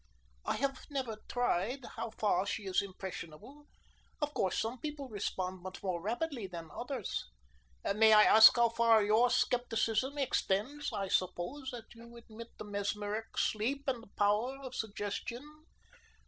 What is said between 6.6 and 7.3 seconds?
others.